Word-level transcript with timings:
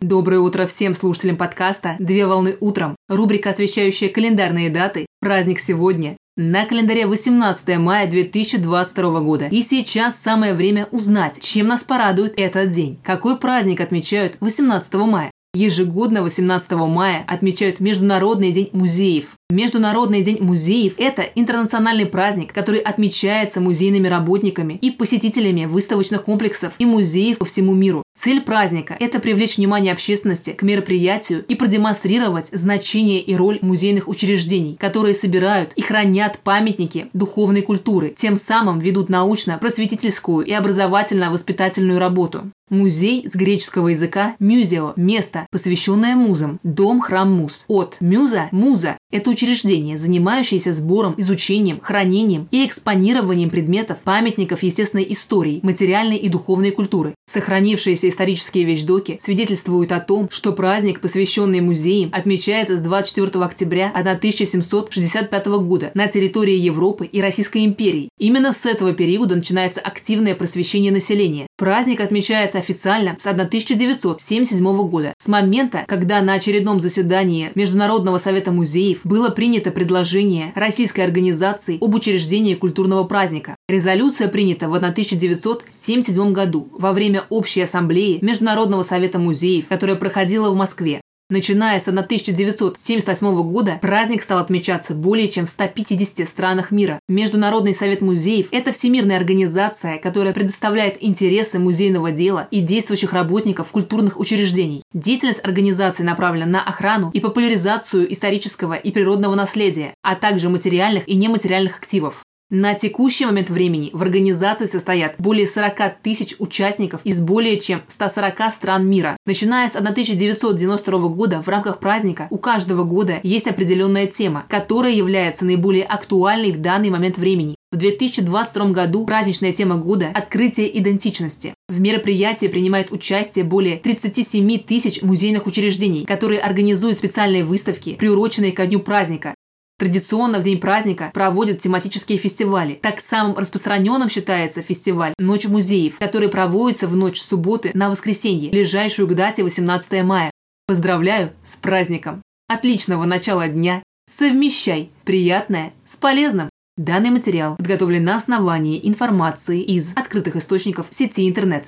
Доброе 0.00 0.40
утро 0.40 0.64
всем 0.64 0.94
слушателям 0.94 1.36
подкаста 1.36 1.96
«Две 1.98 2.26
волны 2.26 2.56
утром». 2.60 2.96
Рубрика, 3.10 3.50
освещающая 3.50 4.08
календарные 4.08 4.70
даты. 4.70 5.04
Праздник 5.20 5.60
сегодня. 5.60 6.16
На 6.38 6.64
календаре 6.64 7.06
18 7.06 7.76
мая 7.76 8.08
2022 8.10 9.20
года. 9.20 9.48
И 9.48 9.60
сейчас 9.60 10.16
самое 10.16 10.54
время 10.54 10.88
узнать, 10.90 11.42
чем 11.42 11.66
нас 11.66 11.84
порадует 11.84 12.32
этот 12.38 12.70
день. 12.70 12.98
Какой 13.04 13.38
праздник 13.38 13.82
отмечают 13.82 14.38
18 14.40 14.94
мая? 14.94 15.30
Ежегодно 15.52 16.22
18 16.22 16.70
мая 16.72 17.22
отмечают 17.28 17.78
Международный 17.78 18.52
день 18.52 18.70
музеев. 18.72 19.36
Международный 19.50 20.22
день 20.22 20.38
музеев– 20.40 20.94
это 20.98 21.22
интернациональный 21.22 22.06
праздник, 22.06 22.52
который 22.52 22.78
отмечается 22.78 23.60
музейными 23.60 24.06
работниками 24.06 24.74
и 24.80 24.90
посетителями 24.90 25.64
выставочных 25.64 26.22
комплексов 26.22 26.72
и 26.78 26.86
музеев 26.86 27.38
по 27.38 27.44
всему 27.44 27.74
миру. 27.74 28.04
Цель 28.16 28.42
праздника– 28.42 28.96
это 29.00 29.18
привлечь 29.18 29.56
внимание 29.56 29.92
общественности 29.92 30.50
к 30.50 30.62
мероприятию 30.62 31.44
и 31.46 31.54
продемонстрировать 31.54 32.48
значение 32.52 33.20
и 33.20 33.34
роль 33.34 33.58
музейных 33.62 34.08
учреждений, 34.08 34.76
которые 34.76 35.14
собирают 35.14 35.72
и 35.74 35.82
хранят 35.82 36.38
памятники 36.44 37.08
духовной 37.12 37.62
культуры, 37.62 38.14
тем 38.16 38.36
самым 38.36 38.78
ведут 38.78 39.08
научно-просветительскую 39.08 40.46
и 40.46 40.52
образовательно-воспитательную 40.52 41.98
работу. 41.98 42.50
Музей 42.68 43.26
с 43.28 43.34
греческого 43.34 43.88
языка 43.88 44.36
«мюзео»– 44.38 44.92
место, 44.96 45.48
посвященное 45.50 46.14
музам, 46.14 46.60
дом, 46.62 47.00
храм 47.00 47.28
муз. 47.32 47.64
От 47.66 47.96
«мюза»– 48.00 48.48
муза– 48.52 48.96
это 49.10 49.30
учреждение, 49.40 49.96
занимающееся 49.96 50.72
сбором, 50.72 51.14
изучением, 51.16 51.80
хранением 51.80 52.48
и 52.50 52.66
экспонированием 52.66 53.48
предметов, 53.50 53.98
памятников 54.04 54.62
естественной 54.62 55.06
истории, 55.10 55.60
материальной 55.62 56.16
и 56.16 56.28
духовной 56.28 56.70
культуры. 56.70 57.14
Сохранившиеся 57.26 58.08
исторические 58.08 58.64
вещдоки 58.64 59.20
свидетельствуют 59.22 59.92
о 59.92 60.00
том, 60.00 60.28
что 60.30 60.52
праздник, 60.52 61.00
посвященный 61.00 61.60
музеям, 61.60 62.10
отмечается 62.12 62.76
с 62.76 62.80
24 62.80 63.44
октября 63.44 63.90
1765 63.94 65.46
года 65.46 65.90
на 65.94 66.08
территории 66.08 66.56
Европы 66.56 67.06
и 67.06 67.20
Российской 67.20 67.64
империи. 67.64 68.08
Именно 68.18 68.52
с 68.52 68.66
этого 68.66 68.92
периода 68.92 69.36
начинается 69.36 69.80
активное 69.80 70.34
просвещение 70.34 70.92
населения. 70.92 71.46
Праздник 71.60 72.00
отмечается 72.00 72.56
официально 72.56 73.16
с 73.18 73.26
1977 73.26 74.88
года, 74.88 75.12
с 75.18 75.28
момента, 75.28 75.84
когда 75.86 76.22
на 76.22 76.32
очередном 76.32 76.80
заседании 76.80 77.50
Международного 77.54 78.16
совета 78.16 78.50
музеев 78.50 79.00
было 79.04 79.28
принято 79.28 79.70
предложение 79.70 80.54
российской 80.54 81.02
организации 81.02 81.76
об 81.78 81.94
учреждении 81.94 82.54
культурного 82.54 83.04
праздника. 83.04 83.56
Резолюция 83.68 84.28
принята 84.28 84.70
в 84.70 84.74
1977 84.74 86.32
году 86.32 86.70
во 86.72 86.94
время 86.94 87.24
общей 87.28 87.60
ассамблеи 87.60 88.20
Международного 88.22 88.82
совета 88.82 89.18
музеев, 89.18 89.68
которая 89.68 89.96
проходила 89.96 90.48
в 90.48 90.54
Москве. 90.56 91.02
Начиная 91.30 91.78
с 91.78 91.86
1978 91.86 93.42
года 93.52 93.78
праздник 93.80 94.24
стал 94.24 94.40
отмечаться 94.40 94.94
более 94.94 95.28
чем 95.28 95.46
в 95.46 95.48
150 95.48 96.28
странах 96.28 96.72
мира. 96.72 96.98
Международный 97.08 97.72
совет 97.72 98.00
музеев– 98.00 98.48
это 98.50 98.72
всемирная 98.72 99.16
организация, 99.16 99.98
которая 99.98 100.34
предоставляет 100.34 100.96
интересы 101.00 101.60
музейного 101.60 102.10
дела 102.10 102.48
и 102.50 102.60
действующих 102.60 103.12
работников 103.12 103.68
культурных 103.68 104.18
учреждений. 104.18 104.82
Деятельность 104.92 105.44
организации 105.44 106.02
направлена 106.02 106.46
на 106.46 106.64
охрану 106.64 107.12
и 107.12 107.20
популяризацию 107.20 108.12
исторического 108.12 108.74
и 108.74 108.90
природного 108.90 109.36
наследия, 109.36 109.94
а 110.02 110.16
также 110.16 110.48
материальных 110.48 111.08
и 111.08 111.14
нематериальных 111.14 111.78
активов. 111.78 112.24
На 112.52 112.74
текущий 112.74 113.26
момент 113.26 113.48
времени 113.48 113.90
в 113.92 114.02
организации 114.02 114.66
состоят 114.66 115.14
более 115.18 115.46
40 115.46 116.00
тысяч 116.02 116.34
участников 116.40 117.00
из 117.04 117.22
более 117.22 117.60
чем 117.60 117.80
140 117.86 118.52
стран 118.52 118.88
мира. 118.88 119.16
Начиная 119.24 119.68
с 119.68 119.76
1992 119.76 120.98
года 121.10 121.42
в 121.42 121.48
рамках 121.48 121.78
праздника 121.78 122.26
у 122.30 122.38
каждого 122.38 122.82
года 122.82 123.20
есть 123.22 123.46
определенная 123.46 124.08
тема, 124.08 124.46
которая 124.48 124.92
является 124.92 125.44
наиболее 125.44 125.84
актуальной 125.84 126.50
в 126.50 126.60
данный 126.60 126.90
момент 126.90 127.18
времени. 127.18 127.54
В 127.70 127.76
2022 127.76 128.70
году 128.70 129.06
праздничная 129.06 129.52
тема 129.52 129.76
года– 129.76 130.10
открытие 130.14 130.76
идентичности. 130.76 131.54
В 131.68 131.78
мероприятии 131.80 132.46
принимает 132.46 132.90
участие 132.90 133.44
более 133.44 133.76
37 133.76 134.58
тысяч 134.58 135.02
музейных 135.02 135.46
учреждений, 135.46 136.04
которые 136.04 136.40
организуют 136.40 136.98
специальные 136.98 137.44
выставки, 137.44 137.94
приуроченные 137.94 138.50
ко 138.50 138.66
дню 138.66 138.80
праздника, 138.80 139.36
Традиционно 139.80 140.40
в 140.40 140.42
день 140.42 140.60
праздника 140.60 141.10
проводят 141.14 141.60
тематические 141.60 142.18
фестивали. 142.18 142.74
Так 142.74 143.00
самым 143.00 143.38
распространенным 143.38 144.10
считается 144.10 144.60
фестиваль 144.60 145.14
«Ночь 145.18 145.46
музеев», 145.46 145.96
который 145.98 146.28
проводится 146.28 146.86
в 146.86 146.94
ночь 146.94 147.18
субботы 147.18 147.70
на 147.72 147.88
воскресенье, 147.88 148.50
ближайшую 148.50 149.08
к 149.08 149.14
дате 149.14 149.42
18 149.42 150.04
мая. 150.04 150.30
Поздравляю 150.66 151.32
с 151.46 151.56
праздником! 151.56 152.20
Отличного 152.46 153.06
начала 153.06 153.48
дня! 153.48 153.82
Совмещай 154.04 154.90
приятное 155.06 155.72
с 155.86 155.96
полезным! 155.96 156.50
Данный 156.76 157.08
материал 157.08 157.56
подготовлен 157.56 158.02
на 158.02 158.16
основании 158.16 158.86
информации 158.86 159.62
из 159.62 159.92
открытых 159.96 160.36
источников 160.36 160.88
сети 160.90 161.26
интернет. 161.26 161.66